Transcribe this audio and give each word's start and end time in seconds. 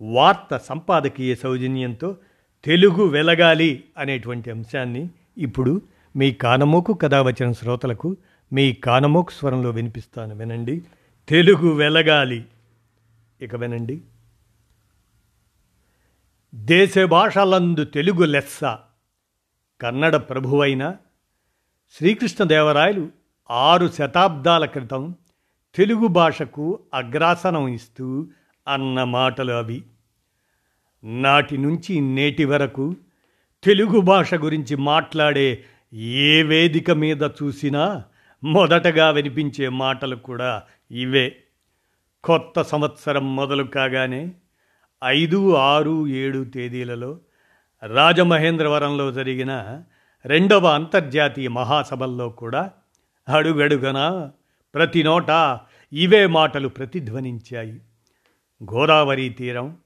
వార్త 0.00 0.56
సంపాదకీయ 0.56 1.34
సౌజన్యంతో 1.34 2.16
తెలుగు 2.64 3.06
వెలగాలి 3.06 3.84
అనేటువంటి 3.98 4.50
అంశాన్ని 4.50 5.10
ఇప్పుడు 5.38 5.82
మీ 6.16 6.32
కానమోకు 6.32 6.94
కథ 6.94 7.14
వచ్చిన 7.14 7.52
శ్రోతలకు 7.52 8.16
మీ 8.52 8.72
కానమోకు 8.72 9.30
స్వరంలో 9.30 9.70
వినిపిస్తాను. 9.70 10.34
వినండి. 10.34 10.82
తెలుగు 11.28 11.68
వెలగాలి. 11.68 12.44
ఇక 13.40 13.56
వినండి. 13.56 14.02
దేశ 16.54 16.98
భాషలందు 16.98 17.84
తెలుగు 17.84 18.24
లెస్స. 18.24 18.64
కన్నడ 19.80 20.16
ప్రభువైన 20.16 20.94
శ్రీకృష్ణదేవరాయలు 21.98 23.08
ఆరు 23.50 23.88
శతాబ్దాల 23.88 24.64
క్రితం 24.64 25.14
తెలుగు 25.74 26.06
భాషకు 26.06 26.80
అగ్రాసనం 26.94 27.68
ఇస్తూ 27.68 28.28
అన్న 28.68 29.04
మాటలు 29.04 29.52
అవి. 29.52 29.82
నాటి 31.04 31.58
నుంచి 31.58 32.00
నేటి 32.00 32.44
వరకు 32.44 32.96
తెలుగు 33.64 34.00
భాష 34.00 34.34
గురించి 34.34 34.76
మాట్లాడే 34.76 35.64
ఏ 35.94 36.42
వేదిక 36.42 36.90
మీద 36.90 37.22
చూసినా 37.22 38.04
మొదటగా 38.44 39.10
వినిపించే 39.10 39.68
మాటలు 39.68 40.16
కూడా 40.16 40.62
ఇవే. 40.90 41.36
కొత్త 42.24 42.62
సంవత్సరం 42.62 43.36
మొదలు 43.36 43.62
కాగానే 43.62 44.32
ఐదు 45.04 45.54
ఆరు 45.54 46.08
ఏడు 46.08 46.44
తేదీలలో 46.44 47.18
రాజమహేంద్రవరంలో 47.86 49.12
జరిగిన 49.12 49.82
రెండవ 50.26 50.66
అంతర్జాతీయ 50.66 51.48
మహాసభల్లో 51.48 52.28
కూడా 52.28 52.70
అడుగడుగన 53.28 54.30
ప్రతి 54.74 55.02
నోట 55.02 55.58
ఇవే 55.92 56.26
మాటలు 56.26 56.68
ప్రతిధ్వనించాయి. 56.68 57.80
గోదావరి 58.64 59.28
తీరం 59.28 59.76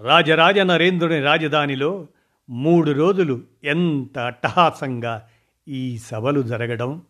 రాజరాజ 0.00 0.58
నరేంద్రుని 0.58 1.20
రాజధానిలో 1.20 2.06
మూడు 2.50 2.90
రోజులు 2.90 3.40
ఎంత 3.64 4.18
అట్టహాసంగా 4.18 5.28
ఈ 5.68 5.98
సభలు 5.98 6.42
జరగడం 6.42 7.02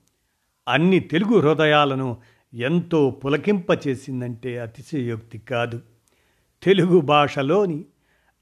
అన్ని 0.68 1.00
తెలుగు 1.00 1.40
హృదయాలను 1.40 2.16
ఎంతో 2.54 3.10
పులకింపచేసిందంటే 3.10 4.58
అతిశయోక్తి 4.58 5.38
కాదు. 5.38 5.80
తెలుగు 6.62 7.00
భాషలోని 7.00 7.84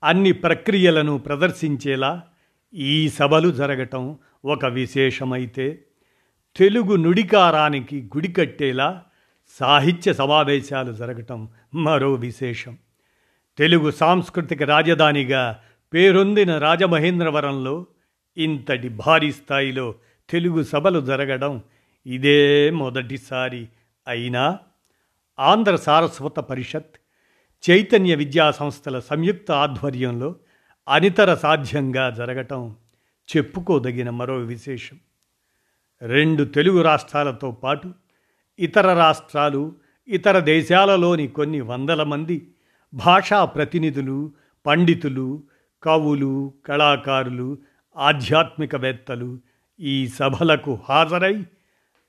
అన్ని 0.05 0.33
ప్రక్రియలను 0.33 1.19
ప్రదర్శించేలా 1.19 2.23
ఈ 2.75 3.09
సభలు 3.09 3.49
జరగటం 3.49 4.19
ఒక 4.45 4.65
విశేషమైతే 4.65 5.85
తెలుగు 6.57 6.97
నుడికారానికి 6.97 8.03
గుడి 8.03 8.33
కట్టేలా 8.33 9.05
సాహిత్య 9.59 10.13
సమావేశాలు 10.13 10.93
జరగటం 10.93 11.49
మరో 11.75 12.13
విశేషం. 12.13 12.79
తెలుగు 13.59 13.91
సాంస్కృతిక 13.91 14.63
రాజధానిగా 14.63 15.61
పేరొందిన 15.95 16.59
రాజమహేంద్రవరంలో 16.59 17.87
ఇంతటి 18.39 18.89
భారీ 18.89 19.33
స్థాయిలో 19.33 19.95
తెలుగు 20.31 20.63
సభలు 20.63 21.01
జరగడం 21.01 21.63
ఇదే 22.07 22.71
మొదటిసారి 22.71 23.69
అయినా 24.09 24.59
ఆంధ్ర 25.41 25.77
సారస్వత 25.77 26.37
పరిషత్ 26.37 26.97
చైతన్య 27.71 28.15
విద్యా 28.15 28.51
సంస్థల 28.51 28.99
సంయుక్త 28.99 29.51
ఆధ్వర్యంలో 29.51 30.35
అనితర 30.89 31.35
సాధ్యంగా 31.35 32.11
జరగటం 32.11 32.77
చెప్పుకోదగిన 33.37 34.11
మరో 34.11 34.37
విశేషం. 34.37 34.99
రెండు 36.03 36.45
తెలుగు 36.45 36.83
రాష్ట్రాలతో 36.83 37.51
పాటు 37.51 37.93
ఇతర 38.61 38.95
రాష్ట్రాలు 38.95 39.73
ఇతర 40.09 40.39
దేశాలలోని 40.39 41.29
కొన్ని 41.29 41.61
వందల 41.61 42.03
మంది 42.03 42.49
భాషా 42.95 43.45
ప్రతినిధులు 43.45 44.33
పండితులు 44.67 45.43
కవులు 45.83 46.55
కళాకారులు 46.67 47.59
ఆధ్యాత్మికవేత్తలు 47.97 49.39
ఈ 49.81 50.09
సభలకు 50.09 50.79
హాజరై 50.89 51.45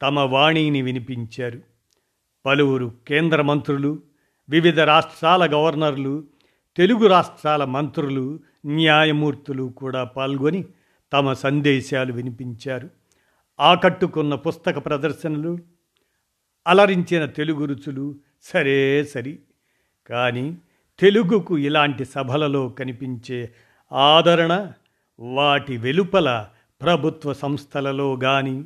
తమ 0.02 0.20
వాణిని 0.20 0.82
వినిపించారు. 0.82 1.60
పలువురు 2.46 2.92
కేంద్ర 3.08 3.42
మంత్రులు 3.42 4.00
వివిధ 4.50 4.80
రాష్ట్రాల 4.80 5.54
గవర్నర్లు 5.54 6.24
తెలుగు 6.78 7.08
రాష్ట్రాల 7.08 7.66
మంత్రులు 7.66 8.40
న్యాయమూర్తులు 8.66 9.64
కూడా 9.64 10.04
పాల్గొని 10.04 10.66
తమ 11.14 11.34
సందేశాలు 11.34 12.14
వినిపించారు. 12.14 12.90
ఆకట్టుకున్న 13.60 14.36
పుస్తక 14.36 14.86
ప్రదర్శనలు 14.86 15.58
అలరించిన 16.68 17.26
తెలుగు 17.26 17.66
రుచులు 17.66 18.16
సరే 18.44 19.04
సరి. 19.04 19.40
కానీ 20.10 20.58
తెలుగుకు 21.00 21.58
ఇలాంటి 21.58 22.06
సభలలో 22.06 22.70
కనిపించే 22.70 23.54
ఆదరణ 23.92 24.72
వాటి 25.20 25.78
వెలుపల 25.78 26.48
ప్రభుత్వ 26.82 27.34
సంస్థలలో 27.34 28.16
కానీ 28.16 28.66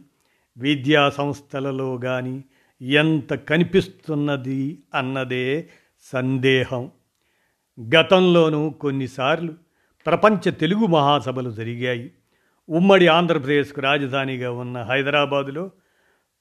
విద్యా 0.57 1.09
సంస్థలలో 1.09 1.97
కానీ 1.97 2.43
ఎంత 2.81 3.33
కనిపిస్తున్నది 3.33 4.83
అన్నదే 4.95 5.69
సందేహం. 6.03 6.91
గతంలోనూ 7.95 8.69
కొన్నిసార్లు 8.69 9.53
ప్రపంచ 10.05 10.51
తెలుగు 10.51 10.85
మహాసభలు 10.85 11.49
జరిగాయి. 11.49 12.11
ఉమ్మడి 12.69 13.07
ఆంధ్రప్రదేశ్కు 13.07 13.81
రాజధానిగా 13.81 14.51
ఉన్న 14.51 14.81
హైదరాబాదులో 14.81 15.71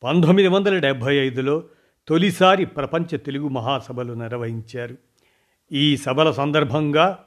పంతొమ్మిది 0.05 0.49
వందల 0.49 0.79
డెబ్భై 0.79 1.17
ఐదులో 1.17 1.65
తొలిసారి 2.09 2.65
ప్రపంచ 2.65 3.17
తెలుగు 3.17 3.49
మహాసభలు 3.49 4.13
నిర్వహించారు. 4.13 4.97
ఈ 5.73 5.97
సభల 5.97 6.31
సందర్భంగా 6.31 7.25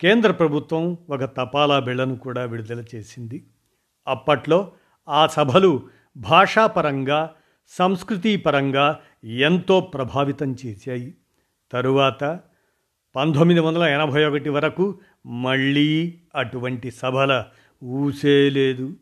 కేంద్ర 0.00 0.30
ప్రభుత్వం 0.30 0.98
ఒక 1.10 1.24
తపాలా 1.24 1.78
బిళ్ళను 1.78 2.16
కూడా 2.16 2.44
విడుదల 2.44 2.84
చేసింది. 2.94 3.46
అప్పట్లో 4.06 4.72
ఆ 5.08 5.26
సభలు 5.26 5.82
భాషాపరంగా 6.16 7.34
సంస్కృతిపరంగా 7.68 9.00
ఎంతో 9.24 9.80
ప్రభావితం 9.80 10.56
చేశాయి. 10.66 11.14
తరువాత 11.72 12.40
పంతొమ్మిది 13.16 13.60
వందల 13.60 13.82
ఎనభై 13.82 14.24
ఒకటి 14.24 14.48
వరకు 14.48 15.00
మళ్ళీ 15.26 16.18
అటువంటి 16.34 16.90
సభల 16.90 17.44
ఊసే 17.84 18.50
లేదు. 18.50 18.96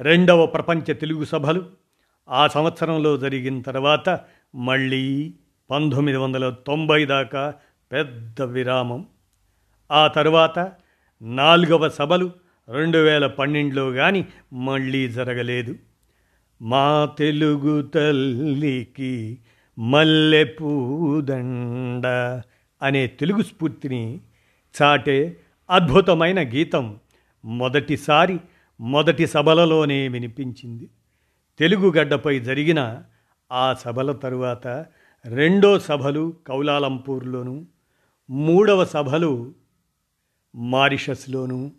రెండవ 0.00 0.46
ప్రపంచ 0.46 0.92
తెలుగు 0.92 1.24
సభలు 1.24 1.85
ఆ 2.28 2.46
సంవత్సరంలో 2.48 3.16
జరిగిన 3.16 3.60
తర్వాత 3.60 4.20
మళ్ళీ 4.54 5.34
పంతొమ్మిది 5.70 6.18
వందల 6.18 6.50
తొంభై 6.66 7.04
దాకా 7.04 7.54
పెద్ద 7.92 8.42
విరామం. 8.42 9.06
ఆ 9.90 10.06
తరువాత 10.06 10.72
నాలుగవ 11.22 11.88
సభలు 11.88 12.30
రెండు 12.68 12.98
వేల 12.98 13.26
పన్నెండులో 13.26 13.90
కానీ 13.90 14.26
మళ్ళీ 14.52 15.08
జరగలేదు. 15.08 15.74
మా 16.62 17.08
తెలుగు 17.18 17.82
తల్లికి 17.82 19.38
మల్లె 19.78 20.44
పూదండ 20.44 22.06
అనే 22.82 23.06
తెలుగు 23.06 23.42
స్ఫూర్తిని 23.42 24.20
చాటే 24.82 25.36
అద్భుతమైన 25.70 26.48
గీతం 26.48 26.96
మొదటిసారి 27.44 28.40
మొదటి 28.80 29.26
సభలలోనే 29.26 30.08
వినిపించింది. 30.08 30.88
తెలుగు 31.58 31.92
గడ్డపై 31.92 32.40
జరిగిన 32.40 33.02
ఆ 33.52 33.74
సభల 33.74 34.12
తరువాత 34.12 34.66
రెండో 35.24 35.78
సభలు 35.78 36.34
కౌలాలంపూర్లోను 36.46 37.66
మూడవ 38.30 38.84
సభలు 38.84 39.52
మారిషస్లోను 40.54 41.72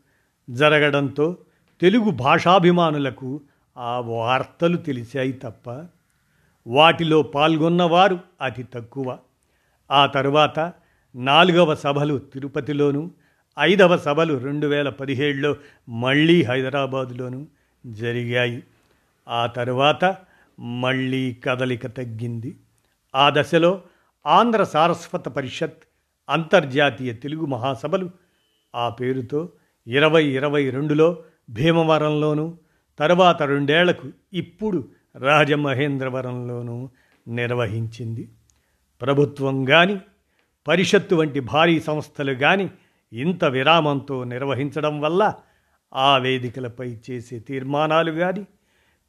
జరగడంతో 0.49 1.37
తెలుగు 1.81 2.09
భాషాభిమానులకు 2.09 3.41
ఆ 3.77 3.99
వార్తలు 3.99 4.77
తెలిసాయి 4.77 5.31
తప్ప 5.31 5.85
వాటిలో 6.67 7.21
పాల్గొన్నవారు 7.21 8.19
అతి 8.41 8.63
తక్కువ. 8.63 9.17
ఆ 9.91 10.05
తరువాత 10.05 10.73
నాలుగవ 11.15 11.75
సభలు 11.75 12.17
తిరుపతిలోను 12.17 13.11
ఐదవ 13.59 13.97
సభలు 13.97 14.33
రెండు 14.33 14.67
వేల 14.67 14.89
పదిహేడులో 14.89 15.55
మళ్ళీ 15.89 16.43
హైదరాబాదులోను 16.43 17.47
జరిగాయి. 17.85 18.63
ఆ 19.27 19.45
తరువాత 19.45 20.17
మళ్ళీ 20.59 21.33
కదలిక 21.33 21.87
తగ్గింది. 21.87 22.59
ఆ 23.15 23.29
దశలో 23.29 23.81
ఆంధ్ర 24.27 24.63
సారస్వత 24.63 25.27
పరిషత్ 25.27 25.83
అంతర్జాతీయ 26.29 27.13
తెలుగు 27.13 27.45
మహాసభలు 27.45 28.09
ఆ 28.75 28.89
పేరుతో 28.89 29.49
ఇరవై 29.87 30.25
ఇరవై 30.25 30.69
రెండులో 30.69 31.23
భీమవరంలోనూ 31.49 32.57
తరువాత 32.99 33.43
రెండేళ్ళకు 33.43 34.07
ఇప్పుడు 34.33 34.89
రాజమహేంద్రవరంలోనూ 35.15 36.89
నిర్వహించింది. 37.27 38.29
ప్రభుత్వం 39.01 39.65
కానీ 39.65 40.01
పరిషత్తు 40.67 41.15
వంటి 41.15 41.39
భారీ 41.39 41.79
సంస్థలు 41.79 42.33
కానీ 42.33 42.71
ఇంత 43.13 43.45
విరామంతో 43.45 44.23
నిర్వహించడం 44.23 45.01
వల్ల 45.01 45.33
ఆ 45.95 46.17
వేదికలపై 46.17 46.97
చేసే 47.11 47.39
తీర్మానాలు 47.39 48.11
కానీ 48.11 48.47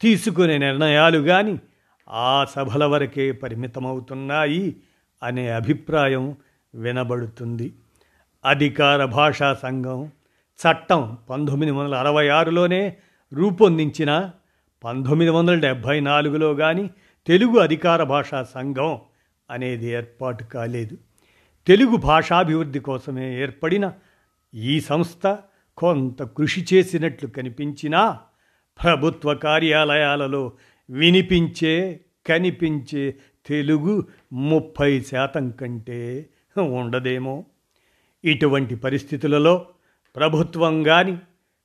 తీసుకునే 0.01 0.59
నిర్ణయాలు 0.59 1.19
కానీ 1.19 1.59
ఆ 2.09 2.45
సభల 2.45 2.85
వరకే 2.85 3.33
పరిమితమవుతున్నాయి 3.33 4.77
అనే 5.23 5.51
అభిప్రాయం 5.51 6.37
వినబడుతుంది. 6.75 7.75
అధికార 8.45 9.05
భాషా 9.05 9.55
సంఘం 9.55 10.11
చట్టం 10.59 11.19
పంతొమ్మిది 11.31 11.73
వందల 11.73 11.95
అరవై 11.95 12.29
ఆరులోనే 12.29 12.97
రూపొందించిన 13.33 14.31
పంతొమ్మిది 14.85 15.31
వందల 15.31 15.55
డెబ్భై 15.55 16.01
నాలుగులో 16.01 16.55
కానీ 16.55 16.91
తెలుగు 17.27 17.59
అధికార 17.59 18.03
భాషా 18.03 18.43
సంఘం 18.43 18.99
అనేది 19.51 19.87
ఏర్పాటు 19.87 20.45
కాలేదు. 20.45 20.97
తెలుగు 21.67 21.97
భాషాభివృద్ధి 21.97 22.79
కోసమే 22.79 23.43
ఏర్పడిన 23.43 23.93
ఈ 24.55 24.81
సంస్థ 24.81 25.39
కొంత 25.77 26.23
కృషి 26.23 26.67
చేసినట్లు 26.75 27.29
కనిపించినా 27.29 28.21
ప్రభుత్వ 28.85 29.35
కార్యాలయాలలో 29.35 30.53
వినిపించే 30.91 32.01
కనిపించే 32.27 33.17
తెలుగు 33.47 34.07
ముప్పై 34.33 35.01
శాతం 35.01 35.51
కంటే 35.51 36.29
ఉండదేమో. 36.59 37.45
ఇటువంటి 38.25 38.77
పరిస్థితులలో 38.77 39.67
ప్రభుత్వం 40.17 40.83
కానీ 40.83 41.19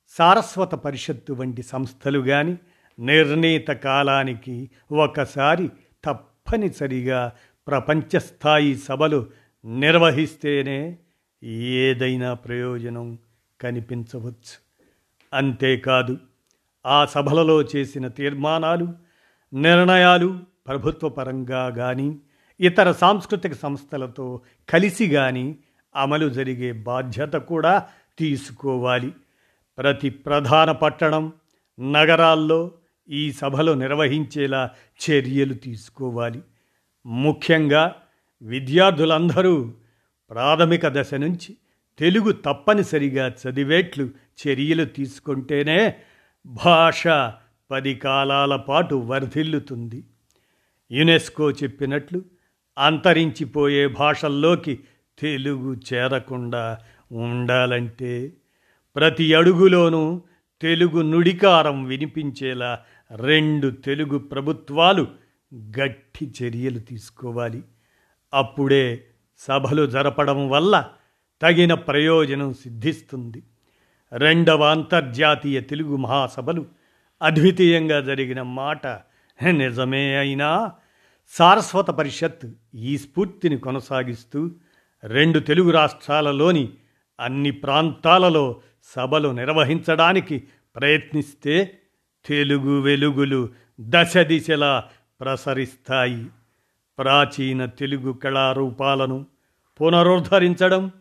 సారస్వత 0.09 0.75
పరిషత్తు 0.75 1.33
వంటి 1.33 1.63
సంస్థలు 1.63 2.19
కానీ 2.19 2.57
నిర్ణీత 2.99 3.67
కాలానికి 3.67 4.69
ఒకసారి 4.91 5.69
తప్పనిసరిగా 6.05 7.33
ప్రపంచ 7.67 8.19
స్థాయి 8.19 8.75
సభలు 8.75 9.27
నిర్వహిస్తేనే 9.65 10.97
ఏదైనా 11.43 12.33
ప్రయోజనం 12.33 13.17
కనిపించవచ్చు. 13.61 14.55
అంతేకాదు 15.33 16.17
ఆ 16.85 17.05
సభలలో 17.05 17.61
చేసిన 17.61 18.07
తీర్మానాలు 18.07 18.87
నిర్ణయాలు 19.53 20.39
ప్రభుత్వ 20.67 21.09
పరంగా 21.09 21.69
కానీ 21.69 22.19
ఇతర 22.59 22.91
సాంస్కృతిక 22.91 23.53
సంస్థలతో 23.53 24.41
కలిసి 24.69 25.09
కానీ 25.09 25.57
అమలు 25.95 26.29
జరిగే 26.29 26.71
బాధ్యత 26.71 27.33
కూడా 27.33 27.87
తీసుకోవాలి. 28.19 29.11
ప్రతి 29.77 30.09
ప్రధాన 30.09 30.71
పట్టణం 30.71 31.31
నగరాల్లో 31.91 32.71
ఈ 33.09 33.31
సభలు 33.31 33.71
నిర్వహించేలా 33.71 34.71
చర్యలు 35.09 35.53
తీసుకోవాలి. 35.53 36.41
ముఖ్యంగా 37.05 37.95
విద్యార్థులందరూ 38.41 39.71
ప్రాథమిక 40.29 40.87
దశ 40.87 41.13
నుంచి 41.13 41.57
తెలుగు 41.97 42.31
తప్పనిసరిగా 42.31 43.27
చదివేట్లు 43.27 44.09
చర్యలు 44.47 44.85
తీసుకుంటేనే 44.85 45.95
భాష 46.45 47.07
పది 47.71 47.95
కాలాల 47.95 48.55
పాటు 48.55 48.95
వర్ధిల్లుతుంది. 48.95 50.03
యునెస్కో 50.91 51.51
చెప్పినట్లు 51.51 52.21
అంతరించిపోయే 52.77 53.87
భాషల్లోకి 53.87 54.79
తెలుగు 55.19 55.75
చేరకుండా 55.93 56.77
ఉండాలంటే 57.11 58.33
ప్రతి 58.95 59.33
అడుగులోనూ 59.33 60.21
తెలుగు 60.61 61.01
నుడికారం 61.01 61.83
వినిపించేలా 61.83 62.79
రెండు 63.15 63.69
తెలుగు 63.69 64.17
ప్రభుత్వాలు 64.17 65.07
గట్టి 65.55 66.33
చర్యలు 66.43 66.79
తీసుకోవాలి. 66.79 67.63
అప్పుడే 68.33 69.05
సభలు 69.37 69.85
జరపడం 69.85 70.49
వల్ల 70.49 70.89
తగిన 71.41 71.73
ప్రయోజనం 71.73 72.53
సిద్ధిస్తుంది. 72.53 73.43
రెండవ 74.13 74.63
అంతర్జాతీయ 74.63 75.61
తెలుగు 75.61 75.95
మహాసభలు 75.95 76.65
అద్వితీయంగా 77.21 78.01
జరిగిన 78.01 78.41
మాట 78.41 78.87
నిజమే 79.49 80.17
అయినా 80.17 80.71
సారస్వత 81.29 81.87
పరిషత్ 81.87 82.51
ఈ 82.75 82.97
స్ఫూర్తిని 82.97 83.57
కొనసాగిస్తూ 83.57 84.51
రెండు 85.03 85.39
తెలుగు 85.39 85.71
రాష్ట్రాలలోని 85.71 86.69
అన్ని 87.19 87.51
ప్రాంతాలలో 87.51 88.61
సభలు 88.83 89.29
నిర్వహించడానికి 89.29 90.43
ప్రయత్నిస్తే 90.75 91.79
తెలుగు 92.25 92.81
వెలుగులు 92.81 93.49
దశ 93.81 94.17
దిశలా 94.17 94.83
ప్రసరిస్తాయి. 95.21 96.25
ప్రాచీన 96.99 97.65
తెలుగు 97.65 98.13
కళారూపాలను 98.13 99.25
పునరుద్ధరించడం 99.81 100.91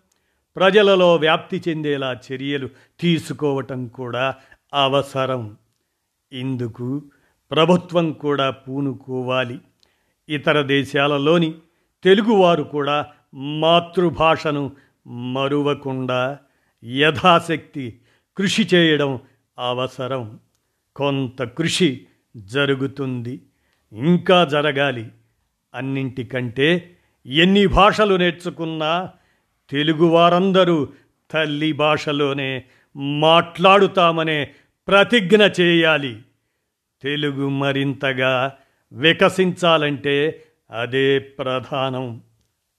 ప్రజలలో 0.56 1.14
వ్యాప్తి 1.14 1.62
చెందేలా 1.69 2.12
చర్యలు 2.12 2.69
తీసుకోవటం 3.00 3.87
కూడా 3.87 4.34
అవసరం. 4.75 5.56
ఇందుకు 6.32 7.02
ప్రభుత్వం 7.50 8.12
కూడా 8.12 8.50
పూనుకోవాలి. 8.50 9.58
ఇతర 10.28 10.62
దేశాలలోని 10.62 11.54
తెలుగువారు 12.04 12.62
కూడా 12.62 13.06
మాతృభాషను 13.34 14.72
మరువకుండా 15.06 16.38
యథాశక్తి 16.84 18.00
కృషి 18.37 18.69
చేయడం 18.75 19.20
అవసరం. 19.58 20.40
కొంత 20.96 21.43
కృషి 21.43 22.06
జరుగుతుంది. 22.37 23.43
ఇంకా 23.93 24.44
జరగాలి. 24.44 25.08
అన్నింటికంటే 25.75 26.96
ఎన్ని 27.26 27.66
భాషలు 27.66 28.14
నేర్చుకున్నా 28.14 29.10
తెలుగువారందరూ 29.70 30.88
తల్లి 31.30 31.72
భాషలోనే 31.72 32.64
మాట్లాడుతామనే 32.96 34.44
ప్రతిజ్ఞ 34.88 35.42
చేయాలి. 35.60 36.22
తెలుగు 37.02 37.48
మరింతగా 37.48 38.56
వికసించాలంటే 38.92 40.44
అదే 40.70 41.18
ప్రధానం 41.18 42.22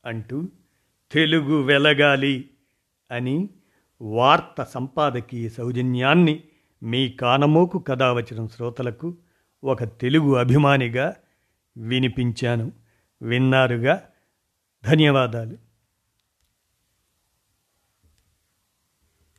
అంటూ 0.05 0.47
తెలుగు 1.11 1.61
వెలగాలి 1.61 2.49
అని 3.11 3.49
వార్త 4.01 4.63
సంపాదకీయ 4.63 5.49
సౌజన్యాన్ని 5.49 6.43
మీ 6.83 7.09
కానమోకు 7.09 7.79
కథ 7.79 8.03
వచ్చిన 8.03 8.47
శ్రోతలకు 8.47 9.17
ఒక 9.63 9.83
తెలుగు 9.83 10.35
అభిమానిగా 10.35 11.15
వినిపించాను. 11.77 12.71
విన్నారుగా? 13.21 14.03
ధన్యవాదాలు. 14.85 15.62